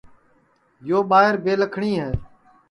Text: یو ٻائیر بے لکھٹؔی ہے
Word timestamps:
یو 0.87 0.99
ٻائیر 1.09 1.33
بے 1.43 1.53
لکھٹؔی 1.61 1.93
ہے 2.01 2.11